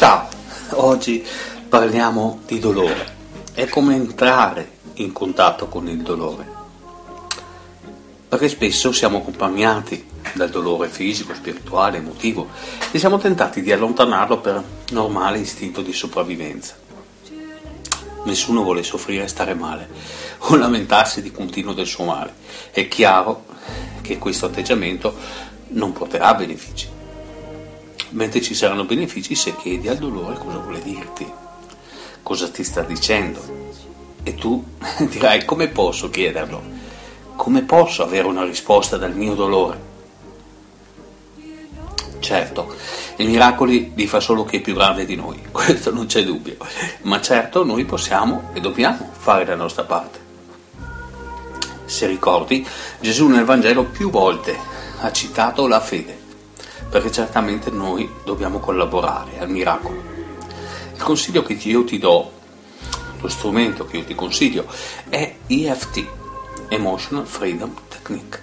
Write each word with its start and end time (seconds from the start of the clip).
Ciao, 0.00 0.26
oggi 0.76 1.22
parliamo 1.68 2.40
di 2.46 2.58
dolore 2.58 3.16
e 3.52 3.68
come 3.68 3.96
entrare 3.96 4.78
in 4.94 5.12
contatto 5.12 5.66
con 5.66 5.88
il 5.88 6.00
dolore. 6.00 6.48
Perché 8.26 8.48
spesso 8.48 8.92
siamo 8.92 9.18
accompagnati 9.18 10.02
dal 10.32 10.48
dolore 10.48 10.88
fisico, 10.88 11.34
spirituale, 11.34 11.98
emotivo 11.98 12.48
e 12.90 12.98
siamo 12.98 13.18
tentati 13.18 13.60
di 13.60 13.72
allontanarlo 13.72 14.38
per 14.38 14.64
normale 14.92 15.40
istinto 15.40 15.82
di 15.82 15.92
sopravvivenza. 15.92 16.76
Nessuno 18.24 18.62
vuole 18.62 18.82
soffrire 18.82 19.24
e 19.24 19.28
stare 19.28 19.52
male 19.52 19.86
o 20.38 20.56
lamentarsi 20.56 21.20
di 21.20 21.30
continuo 21.30 21.74
del 21.74 21.86
suo 21.86 22.04
male. 22.04 22.32
È 22.70 22.88
chiaro 22.88 23.44
che 24.00 24.16
questo 24.16 24.46
atteggiamento 24.46 25.14
non 25.72 25.92
porterà 25.92 26.32
benefici 26.32 26.99
mentre 28.10 28.40
ci 28.40 28.54
saranno 28.54 28.84
benefici 28.84 29.34
se 29.34 29.54
chiedi 29.56 29.88
al 29.88 29.98
dolore 29.98 30.38
cosa 30.38 30.58
vuole 30.58 30.82
dirti, 30.82 31.30
cosa 32.22 32.48
ti 32.48 32.64
sta 32.64 32.82
dicendo. 32.82 33.58
E 34.22 34.34
tu 34.34 34.62
dirai 35.08 35.44
come 35.44 35.68
posso 35.68 36.10
chiederlo? 36.10 36.78
Come 37.36 37.62
posso 37.62 38.02
avere 38.02 38.26
una 38.26 38.44
risposta 38.44 38.96
dal 38.96 39.14
mio 39.14 39.34
dolore? 39.34 39.88
Certo, 42.18 42.74
i 43.16 43.26
miracoli 43.26 43.92
li 43.94 44.06
fa 44.06 44.20
solo 44.20 44.44
chi 44.44 44.58
è 44.58 44.60
più 44.60 44.74
grande 44.74 45.06
di 45.06 45.16
noi, 45.16 45.40
questo 45.50 45.90
non 45.92 46.06
c'è 46.06 46.22
dubbio, 46.22 46.56
ma 47.02 47.20
certo 47.20 47.64
noi 47.64 47.84
possiamo 47.84 48.50
e 48.52 48.60
dobbiamo 48.60 49.10
fare 49.16 49.46
la 49.46 49.54
nostra 49.54 49.84
parte. 49.84 50.18
Se 51.86 52.06
ricordi, 52.06 52.64
Gesù 53.00 53.26
nel 53.26 53.44
Vangelo 53.44 53.84
più 53.84 54.10
volte 54.10 54.56
ha 55.00 55.10
citato 55.10 55.66
la 55.66 55.80
fede 55.80 56.19
perché 56.90 57.12
certamente 57.12 57.70
noi 57.70 58.10
dobbiamo 58.24 58.58
collaborare 58.58 59.38
al 59.38 59.48
miracolo. 59.48 60.02
Il 60.92 61.02
consiglio 61.02 61.42
che 61.42 61.52
io 61.52 61.84
ti 61.84 61.98
do, 61.98 62.32
lo 63.20 63.28
strumento 63.28 63.86
che 63.86 63.98
io 63.98 64.04
ti 64.04 64.14
consiglio, 64.14 64.66
è 65.08 65.36
EFT, 65.46 66.04
Emotional 66.68 67.26
Freedom 67.26 67.72
Technique, 67.88 68.42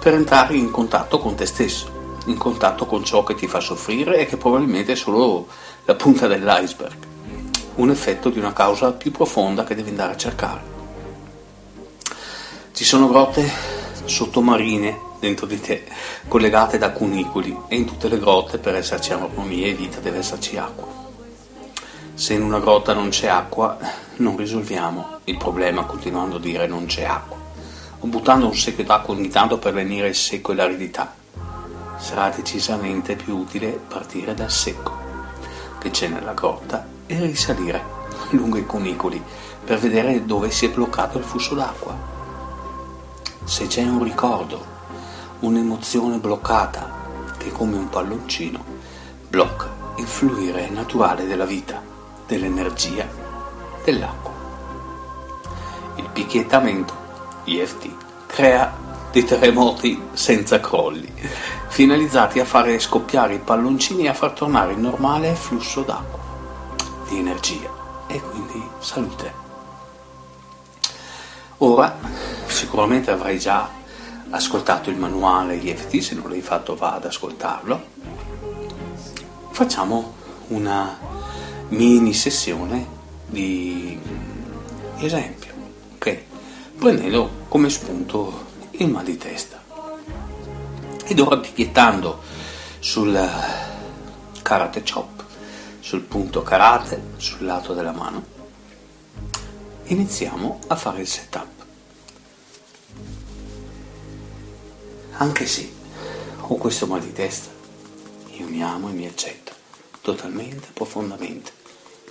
per 0.00 0.14
entrare 0.14 0.56
in 0.56 0.70
contatto 0.70 1.18
con 1.18 1.36
te 1.36 1.46
stesso, 1.46 2.16
in 2.26 2.36
contatto 2.36 2.84
con 2.84 3.04
ciò 3.04 3.22
che 3.22 3.36
ti 3.36 3.46
fa 3.46 3.60
soffrire 3.60 4.18
e 4.18 4.26
che 4.26 4.36
probabilmente 4.36 4.92
è 4.92 4.96
solo 4.96 5.46
la 5.84 5.94
punta 5.94 6.26
dell'iceberg, 6.26 6.96
un 7.76 7.90
effetto 7.90 8.28
di 8.28 8.40
una 8.40 8.52
causa 8.52 8.92
più 8.92 9.12
profonda 9.12 9.62
che 9.62 9.76
devi 9.76 9.90
andare 9.90 10.12
a 10.12 10.16
cercare. 10.16 10.76
Ci 12.72 12.84
sono 12.84 13.08
grotte 13.08 13.50
sottomarine 14.04 15.06
dentro 15.18 15.46
di 15.46 15.60
te, 15.60 15.84
collegate 16.26 16.78
da 16.78 16.90
cunicoli 16.90 17.56
e 17.68 17.76
in 17.76 17.84
tutte 17.84 18.08
le 18.08 18.18
grotte 18.18 18.58
per 18.58 18.74
esserci 18.74 19.12
armonia 19.12 19.66
e 19.66 19.74
vita 19.74 20.00
deve 20.00 20.18
esserci 20.18 20.56
acqua. 20.56 20.86
Se 22.14 22.34
in 22.34 22.42
una 22.42 22.58
grotta 22.58 22.94
non 22.94 23.10
c'è 23.10 23.28
acqua, 23.28 23.78
non 24.16 24.36
risolviamo 24.36 25.20
il 25.24 25.36
problema 25.36 25.84
continuando 25.84 26.36
a 26.36 26.40
dire 26.40 26.66
non 26.66 26.86
c'è 26.86 27.04
acqua, 27.04 27.36
o 28.00 28.06
buttando 28.06 28.46
un 28.46 28.56
secchio 28.56 28.84
d'acqua 28.84 29.14
ogni 29.14 29.28
tanto 29.28 29.58
per 29.58 29.74
lenire 29.74 30.08
il 30.08 30.14
secco 30.16 30.52
e 30.52 30.54
l'aridità. 30.56 31.14
Sarà 31.96 32.28
decisamente 32.30 33.16
più 33.16 33.36
utile 33.36 33.68
partire 33.68 34.34
dal 34.34 34.50
secco 34.50 35.06
che 35.78 35.90
c'è 35.90 36.08
nella 36.08 36.32
grotta 36.32 36.86
e 37.06 37.20
risalire 37.20 37.96
lungo 38.30 38.56
i 38.56 38.66
cunicoli 38.66 39.22
per 39.64 39.78
vedere 39.78 40.24
dove 40.24 40.50
si 40.50 40.66
è 40.66 40.70
bloccato 40.70 41.18
il 41.18 41.24
flusso 41.24 41.54
d'acqua. 41.54 41.96
Se 43.44 43.66
c'è 43.66 43.82
un 43.82 44.02
ricordo 44.02 44.76
un'emozione 45.40 46.18
bloccata 46.18 47.34
che 47.36 47.52
come 47.52 47.76
un 47.76 47.88
palloncino 47.88 48.64
blocca 49.28 49.76
il 49.98 50.06
fluire 50.06 50.68
naturale 50.68 51.26
della 51.26 51.44
vita, 51.44 51.82
dell'energia, 52.26 53.06
dell'acqua. 53.84 54.32
Il 55.96 56.08
picchiettamento, 56.12 56.94
IFT, 57.44 57.88
crea 58.26 58.72
dei 59.10 59.24
terremoti 59.24 60.00
senza 60.12 60.60
crolli, 60.60 61.12
finalizzati 61.68 62.38
a 62.40 62.44
fare 62.44 62.78
scoppiare 62.78 63.34
i 63.34 63.40
palloncini 63.40 64.04
e 64.04 64.08
a 64.08 64.14
far 64.14 64.32
tornare 64.32 64.72
il 64.72 64.78
normale 64.78 65.34
flusso 65.34 65.82
d'acqua, 65.82 66.20
di 67.08 67.18
energia 67.18 67.68
e 68.06 68.20
quindi 68.20 68.62
salute. 68.78 69.46
Ora 71.58 71.96
sicuramente 72.46 73.10
avrai 73.10 73.38
già 73.38 73.77
ascoltato 74.30 74.90
il 74.90 74.96
manuale 74.96 75.56
IFT, 75.56 75.98
se 75.98 76.14
non 76.14 76.28
l'hai 76.28 76.40
fatto 76.40 76.76
va 76.76 76.94
ad 76.94 77.04
ascoltarlo. 77.04 77.86
Facciamo 79.50 80.14
una 80.48 80.98
mini 81.68 82.14
sessione 82.14 82.86
di 83.26 83.98
esempio, 84.98 85.52
ok? 85.94 86.22
Prendendo 86.78 87.30
come 87.48 87.68
spunto 87.70 88.46
il 88.72 88.88
mal 88.88 89.04
di 89.04 89.16
testa. 89.16 89.62
Ed 91.04 91.18
ora 91.20 91.36
etichettando 91.36 92.22
sul 92.78 93.18
karate 94.42 94.82
chop, 94.82 95.24
sul 95.80 96.02
punto 96.02 96.42
karate, 96.42 97.14
sul 97.16 97.44
lato 97.44 97.72
della 97.72 97.92
mano, 97.92 98.24
iniziamo 99.84 100.60
a 100.66 100.76
fare 100.76 101.00
il 101.00 101.06
setup. 101.06 101.57
Anche 105.20 105.46
se 105.48 105.68
ho 106.42 106.54
questo 106.54 106.86
mal 106.86 107.00
di 107.00 107.12
testa, 107.12 107.50
io 108.34 108.46
mi 108.46 108.62
amo 108.62 108.88
e 108.88 108.92
mi 108.92 109.04
accetto 109.04 109.52
totalmente, 110.00 110.68
profondamente, 110.72 111.50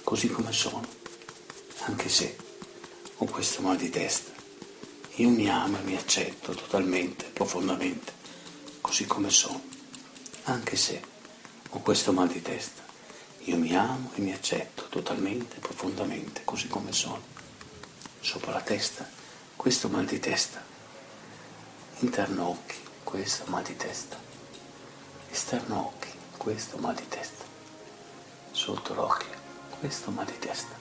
così 0.04 0.28
come 0.28 0.52
sono. 0.52 0.86
Anche 1.86 2.10
se 2.10 2.36
ho 3.16 3.24
questo 3.24 3.62
mal 3.62 3.78
di 3.78 3.90
testa, 3.90 4.32
io 5.16 5.30
mi 5.30 5.50
amo 5.50 5.78
e 5.78 5.84
mi 5.84 5.96
accetto 5.96 6.54
totalmente, 6.54 7.24
profondamente, 7.32 8.12
così 8.82 9.06
come 9.06 9.30
sono. 9.30 9.64
Anche 10.44 10.76
se 10.76 11.02
ho 11.70 11.80
questo 11.80 12.12
mal 12.12 12.28
di 12.28 12.42
testa, 12.42 12.84
io 13.44 13.56
mi 13.56 13.74
amo 13.74 14.12
e 14.16 14.20
mi 14.20 14.34
accetto 14.34 14.88
totalmente, 14.90 15.60
profondamente, 15.60 16.42
così 16.44 16.68
come 16.68 16.92
sono. 16.92 17.22
Sopra 18.20 18.52
la 18.52 18.62
testa, 18.62 19.10
questo 19.56 19.88
mal 19.88 20.04
di 20.04 20.20
testa. 20.20 20.62
Interno 22.00 22.50
occhi, 22.50 22.86
questo 23.08 23.46
mal 23.48 23.64
di 23.64 23.74
testa. 23.78 24.18
Esterno 25.32 25.80
occhi, 25.80 26.10
questo 26.36 26.78
mal 26.78 26.94
di 26.94 27.08
testa. 27.08 27.46
Sotto 28.52 28.94
l'occhio, 28.94 29.32
questo 29.80 30.12
mal 30.12 30.26
di 30.26 30.38
testa. 30.38 30.76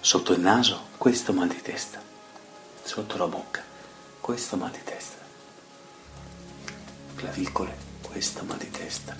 Sotto 0.00 0.32
il 0.32 0.40
naso, 0.40 0.86
questo 0.96 1.34
mal 1.34 1.48
di 1.48 1.60
testa. 1.60 2.00
Sotto 2.82 3.18
la 3.18 3.26
bocca, 3.26 3.62
questo 4.18 4.56
mal 4.56 4.70
di 4.70 4.82
testa. 4.82 5.18
Clavicole, 7.16 7.76
questo 8.00 8.44
mal 8.44 8.56
di 8.56 8.70
testa. 8.70 9.14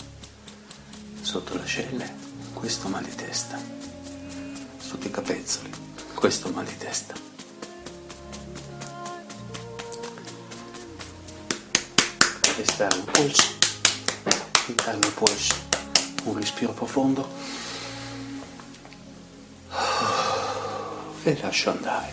Sotto 1.20 1.54
le 1.54 1.62
ascelle, 1.64 2.14
questo 2.54 2.88
mal 2.88 3.04
di 3.04 3.14
testa. 3.14 3.60
Sotto 4.78 5.06
i 5.06 5.10
capezzoli, 5.10 5.70
questo 6.14 6.48
mal 6.48 6.64
di 6.64 6.78
testa 6.78 7.23
esterno 12.64 13.04
polso, 13.04 13.54
interno 14.66 15.10
polso, 15.10 15.54
un 16.24 16.38
respiro 16.38 16.72
profondo 16.72 17.28
e 21.22 21.38
lascio 21.40 21.70
andare. 21.70 22.12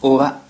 Ora, 0.00 0.42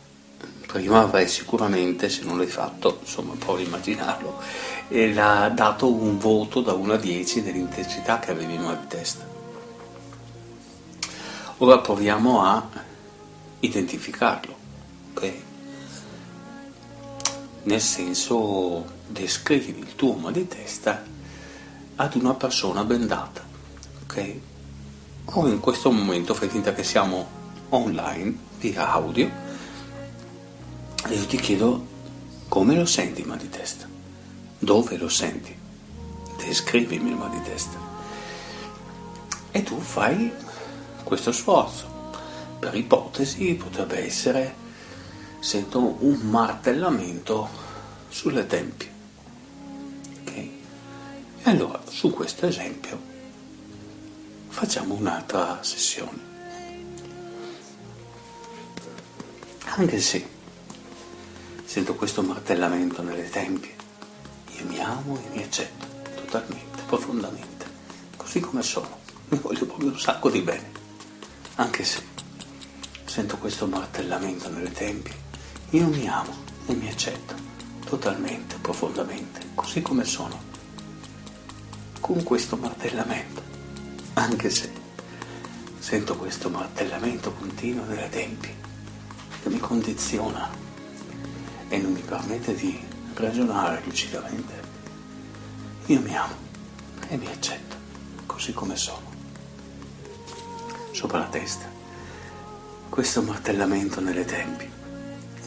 prima 0.67 1.01
avrei 1.01 1.27
sicuramente, 1.27 2.09
se 2.11 2.23
non 2.23 2.37
l'hai 2.37 2.47
fatto, 2.47 2.99
insomma 3.01 3.35
provi 3.35 3.63
a 3.63 3.67
immaginarlo, 3.67 4.41
e 4.89 5.13
l'ha 5.13 5.49
dato 5.49 5.91
un 5.93 6.19
voto 6.19 6.61
da 6.61 6.75
1 6.75 6.93
a 6.93 6.97
10 6.97 7.43
dell'intensità 7.43 8.19
che 8.19 8.31
avevi 8.31 8.55
in 8.55 8.63
mal 8.63 8.79
di 8.79 8.87
testa. 8.89 9.27
Ora 11.59 11.79
proviamo 11.79 12.45
a 12.45 12.69
identificarlo, 13.61 14.57
ok? 15.15 15.49
Nel 17.63 17.81
senso 17.81 18.85
descrivi 19.07 19.79
il 19.79 19.95
tuo 19.95 20.15
mal 20.15 20.33
di 20.33 20.47
testa 20.49 21.05
ad 21.97 22.15
una 22.15 22.35
persona 22.35 22.85
bendata, 22.85 23.45
ok? 24.05 24.35
O 25.27 25.47
in 25.47 25.61
questo 25.61 25.91
momento 25.91 26.35
fai 26.35 26.49
finta 26.49 26.73
che 26.73 26.83
siamo 26.83 27.29
online, 27.69 28.35
via 28.59 28.91
audio, 28.91 29.31
e 31.07 31.15
io 31.15 31.27
ti 31.27 31.37
chiedo 31.37 31.87
come 32.49 32.75
lo 32.75 32.87
senti 32.87 33.21
il 33.21 33.27
mal 33.27 33.39
di 33.39 33.49
testa, 33.49 33.87
dove 34.59 34.97
lo 34.97 35.09
senti, 35.09 35.55
descrivimi 36.37 37.11
il 37.11 37.17
mal 37.17 37.31
di 37.31 37.43
testa. 37.43 37.79
E 39.51 39.63
tu 39.63 39.79
fai 39.79 40.33
questo 41.05 41.33
sforzo. 41.33 41.99
Per 42.59 42.75
ipotesi 42.75 43.55
potrebbe 43.55 44.05
essere, 44.05 44.55
sento 45.41 45.97
un 46.01 46.21
martellamento 46.29 47.49
sulle 48.09 48.47
tempie. 48.47 48.91
Ok? 50.21 50.37
E 50.37 50.53
allora, 51.45 51.81
su 51.89 52.11
questo 52.11 52.47
esempio, 52.47 53.01
facciamo 54.49 54.95
un'altra 54.95 55.63
sessione. 55.63 56.29
Anche 59.65 60.01
se 60.01 60.29
sento 61.65 61.95
questo 61.95 62.23
martellamento 62.23 63.03
nelle 63.03 63.31
tempie, 63.31 63.75
io 64.59 64.67
mi 64.67 64.79
amo 64.81 65.17
e 65.17 65.37
mi 65.37 65.43
accetto 65.43 65.87
totalmente, 66.17 66.83
profondamente, 66.87 67.67
così 68.17 68.41
come 68.41 68.63
sono. 68.63 68.99
Mi 69.29 69.39
voglio 69.39 69.65
proprio 69.65 69.89
un 69.89 69.99
sacco 69.99 70.29
di 70.29 70.43
bene. 70.43 70.71
Anche 71.55 71.85
se 71.85 72.03
sento 73.05 73.39
questo 73.39 73.67
martellamento 73.67 74.51
nelle 74.51 74.73
tempie, 74.73 75.29
io 75.71 75.87
mi 75.87 76.09
amo 76.09 76.35
e 76.67 76.75
mi 76.75 76.89
accetto 76.89 77.35
totalmente, 77.85 78.57
profondamente, 78.61 79.51
così 79.55 79.83
come 79.83 80.05
sono. 80.05 80.49
Con 82.01 82.23
questo 82.25 82.57
martellamento 82.57 83.41
anche 84.15 84.51
se 84.51 84.71
sento 85.79 86.17
questo 86.17 86.51
martellamento 86.51 87.33
continuo 87.33 87.85
nelle 87.85 88.09
tempie 88.09 88.55
che 89.43 89.49
mi 89.49 89.59
condiziona 89.59 90.51
e 91.69 91.79
non 91.79 91.93
mi 91.93 92.01
permette 92.01 92.55
di 92.55 92.79
ragionare 93.15 93.81
lucidamente. 93.85 94.69
Io 95.87 96.01
mi 96.01 96.17
amo 96.17 96.35
e 97.09 97.17
mi 97.17 97.27
accetto 97.27 97.77
così 98.27 98.53
come 98.53 98.77
sono. 98.77 99.09
Sopra 100.91 101.19
la 101.19 101.29
testa, 101.29 101.67
questo 102.89 103.23
martellamento 103.23 104.01
nelle 104.01 104.25
tempie, 104.25 104.80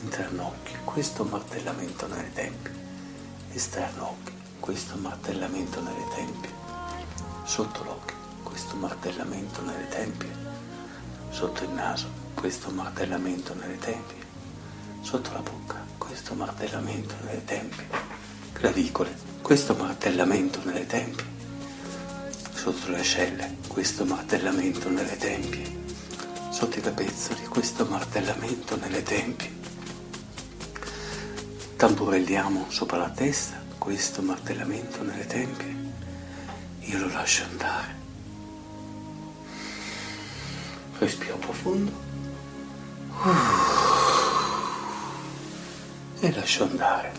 interno 0.04 0.54
questo 0.84 1.24
martellamento 1.24 2.08
nelle 2.08 2.34
tempie, 2.34 2.72
esterno 3.54 4.10
occhio, 4.10 4.34
questo 4.60 4.96
martellamento 4.98 5.82
nelle 5.82 6.08
tempie, 6.14 6.50
sotto 7.46 7.84
l'occhio 7.84 8.22
questo 8.44 8.76
martellamento 8.76 9.62
nelle 9.64 9.88
tempie, 9.88 10.30
sotto 11.30 11.64
il 11.64 11.70
naso, 11.72 12.08
questo 12.36 12.70
martellamento 12.70 13.54
nelle 13.56 13.80
tempie, 13.80 14.18
sotto 15.02 15.32
la 15.32 15.40
bocca, 15.40 15.84
questo 15.98 16.36
martellamento 16.36 17.16
nelle 17.24 17.44
tempie, 17.46 17.88
clavicole, 18.52 19.18
questo 19.42 19.74
martellamento 19.76 20.60
nelle 20.66 20.86
tempie, 20.86 21.26
sotto 22.54 22.92
le 22.92 23.00
ascelle, 23.00 23.56
questo 23.68 24.06
martellamento 24.06 24.90
nelle 24.90 25.18
tempie, 25.18 25.82
sotto 26.52 26.78
i 26.78 26.82
capezzoli, 26.82 27.46
questo 27.46 27.86
martellamento 27.86 28.76
nelle 28.76 29.02
tempie. 29.02 29.62
Tamburelliamo 31.83 32.68
sopra 32.69 32.95
la 32.95 33.09
testa, 33.09 33.62
questo 33.77 34.21
martellamento 34.21 35.03
nelle 35.03 35.25
tempie. 35.25 35.91
Io 36.80 36.97
lo 36.97 37.09
lascio 37.09 37.44
andare 37.44 37.94
respiro 40.97 41.35
profondo 41.35 41.91
e 46.21 46.31
lascio 46.31 46.63
andare. 46.63 47.12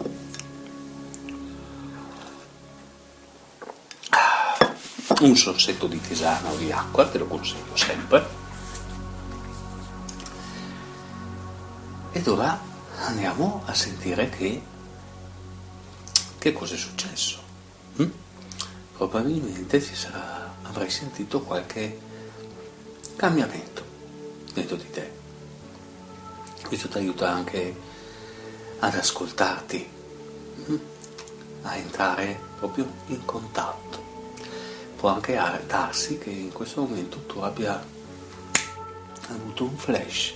Un 5.21 5.37
sorsetto 5.37 5.87
di 5.87 6.01
tisana 6.01 6.49
o 6.49 6.57
di 6.57 6.73
acqua, 6.73 7.07
te 7.07 7.19
lo 7.19 7.27
consiglio 7.27 7.77
sempre. 7.77 8.27
Ed 12.13 12.27
ora 12.27 12.73
andiamo 13.01 13.63
a 13.67 13.75
sentire 13.75 14.29
che, 14.29 14.63
che 16.39 16.53
cosa 16.53 16.75
è 16.75 16.79
successo. 16.79 17.43
Hm? 17.97 18.11
Probabilmente 18.97 19.81
sarà, 19.81 20.55
avrai 20.63 20.91
sentito 20.91 21.41
qualche 21.41 21.99
cambiamento 23.17 23.85
dentro 24.53 24.77
di 24.77 24.91
te. 24.91 25.13
Questo 26.67 26.89
ti 26.89 26.99
aiuta 26.99 27.31
anche 27.31 27.77
ad 28.79 28.95
ascoltarti, 28.95 29.89
hm? 30.67 30.77
a 31.63 31.77
entrare 31.77 32.39
proprio 32.59 32.91
in 33.07 33.25
contatto. 33.25 34.03
Può 34.97 35.11
anche 35.11 35.39
darsi 35.67 36.19
che 36.19 36.31
in 36.31 36.53
questo 36.53 36.81
momento 36.81 37.19
tu 37.27 37.41
abbia 37.41 37.83
avuto 39.29 39.65
un 39.65 39.77
flash, 39.77 40.35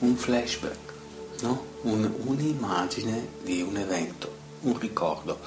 un 0.00 0.16
flashback, 0.16 0.95
no? 1.42 1.64
un, 1.82 2.12
un'immagine 2.24 3.28
di 3.42 3.62
un 3.62 3.76
evento, 3.76 4.34
un 4.62 4.78
ricordo, 4.78 5.38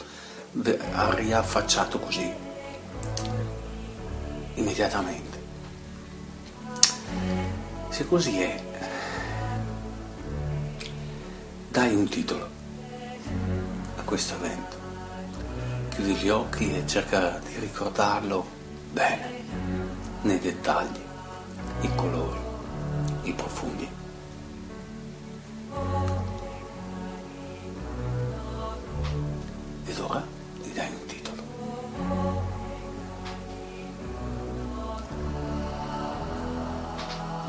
riaffacciato 0.52 2.00
così 2.00 2.48
immediatamente 4.56 5.30
se 8.00 8.08
così 8.08 8.40
è, 8.40 8.64
dai 11.70 11.94
un 11.94 12.08
titolo 12.08 12.48
a 13.98 14.02
questo 14.04 14.36
evento. 14.36 14.78
Chiudi 15.90 16.14
gli 16.14 16.30
occhi 16.30 16.78
e 16.78 16.88
cerca 16.88 17.42
di 17.46 17.60
ricordarlo 17.60 18.48
bene, 18.92 19.44
nei 20.22 20.40
dettagli, 20.40 21.02
i 21.82 21.90
colori, 21.96 22.40
i 23.24 23.34
profumi. 23.34 23.99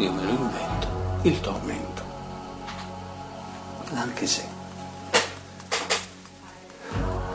Io 0.01 0.13
me 0.13 0.23
lo 0.23 0.31
invento, 0.31 0.89
il 1.23 1.41
tormento. 1.41 2.03
Anche 3.93 4.27
se 4.27 4.49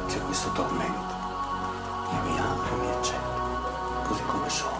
c'è 0.08 0.20
questo 0.22 0.52
tormento, 0.52 1.14
io 2.12 2.32
mi 2.32 2.40
amo 2.40 2.64
e 2.64 2.76
mi 2.78 2.90
accetto, 2.90 4.08
così 4.08 4.22
come 4.26 4.50
sono, 4.50 4.80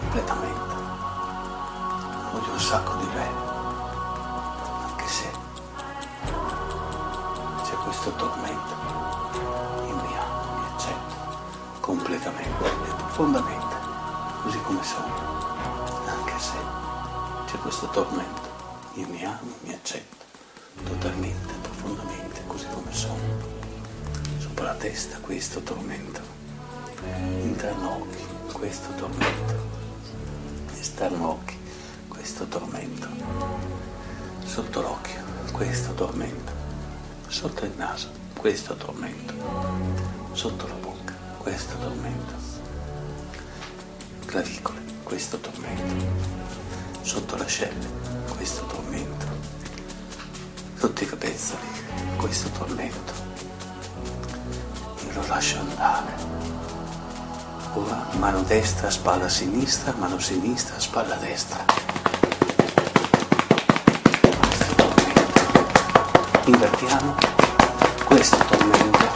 completamente. 0.00 0.74
Voglio 2.32 2.52
un 2.52 2.60
sacco 2.60 2.94
di 2.96 3.06
bene, 3.06 3.36
anche 4.82 5.06
se 5.06 5.30
c'è 7.62 7.74
questo 7.84 8.10
tormento, 8.14 8.74
io 9.86 9.94
mi 9.94 10.16
amo 10.18 10.42
e 10.42 10.58
mi 10.58 10.66
accetto, 10.74 11.14
completamente 11.78 12.64
e 12.64 12.94
profondamente, 12.96 13.76
così 14.42 14.60
come 14.62 14.82
sono 14.82 15.59
c'è 17.50 17.58
questo 17.58 17.88
tormento. 17.88 18.48
Io 18.94 19.08
mi 19.08 19.24
amo, 19.24 19.56
mi 19.62 19.72
accetto 19.72 20.24
totalmente, 20.84 21.52
profondamente, 21.60 22.42
così 22.46 22.66
come 22.72 22.92
sono. 22.92 23.18
Sopra 24.38 24.66
la 24.66 24.74
testa 24.74 25.18
questo 25.18 25.60
tormento, 25.60 26.20
interno 27.42 28.02
occhi 28.02 28.24
questo 28.52 28.94
tormento, 28.94 29.54
esterno 30.78 31.30
occhi 31.30 31.58
questo 32.06 32.46
tormento, 32.46 33.08
sotto 34.44 34.80
l'occhio 34.80 35.20
questo 35.50 35.92
tormento, 35.94 36.52
sotto 37.26 37.64
il 37.64 37.72
naso 37.76 38.10
questo 38.36 38.76
tormento, 38.76 39.34
sotto 40.34 40.68
la 40.68 40.74
bocca 40.74 41.14
questo 41.38 41.76
tormento, 41.78 42.34
clavicole 44.26 44.78
questo 45.02 45.40
tormento 45.40 46.49
sotto 47.02 47.36
l'ascella 47.36 47.86
questo 48.36 48.64
tormento, 48.66 49.26
sotto 50.78 51.02
i 51.02 51.06
capezzoli 51.06 51.80
questo 52.16 52.48
tormento. 52.50 53.12
Io 55.06 55.12
lo 55.14 55.26
lascio 55.26 55.58
andare. 55.58 56.28
Ora 57.74 58.06
mano 58.18 58.42
destra, 58.42 58.90
spalla 58.90 59.28
sinistra, 59.28 59.94
mano 59.98 60.18
sinistra, 60.18 60.78
spalla 60.78 61.14
destra. 61.16 61.64
Questo 64.38 64.74
tormento. 64.74 65.40
Invertiamo 66.44 67.14
questo 68.04 68.36
tormento. 68.36 69.08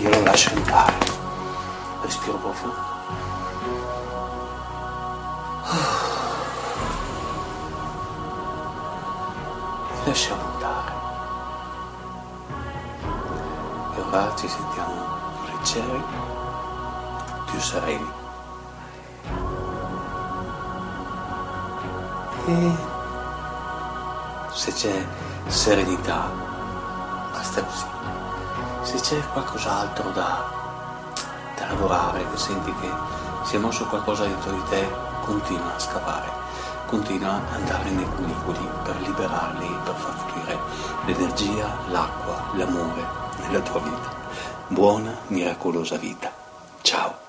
Io 0.00 0.08
lo 0.10 0.22
lascio 0.22 0.50
andare. 0.54 0.91
Leggeri 15.72 16.02
più 17.46 17.58
sereni 17.58 18.10
e 22.46 22.76
se 24.52 24.72
c'è 24.72 25.06
serenità 25.46 26.28
basta 27.32 27.62
così. 27.62 27.84
Se 28.82 29.00
c'è 29.00 29.26
qualcos'altro 29.32 30.10
da, 30.10 30.44
da 31.56 31.66
lavorare 31.68 32.28
che 32.30 32.36
senti 32.36 32.74
che 32.80 32.90
si 33.44 33.56
è 33.56 33.58
mosso 33.58 33.86
qualcosa 33.86 34.24
dentro 34.24 34.50
di 34.50 34.62
te 34.68 34.86
continua 35.24 35.74
a 35.74 35.78
scavare. 35.78 36.40
Continua 36.86 37.36
ad 37.36 37.54
andare 37.54 37.88
nei 37.90 38.04
cunicoli 38.04 38.68
per 38.82 39.00
liberarli 39.00 39.78
per 39.82 39.94
far 39.94 40.14
fluire 40.26 40.58
l'energia 41.06 41.74
l'acqua 41.88 42.42
l'amore 42.52 43.06
nella 43.40 43.60
tua 43.60 43.80
vita 43.80 44.21
buona 44.72 45.14
miracolosa 45.28 45.96
vita. 45.98 46.32
Ciao 46.82 47.21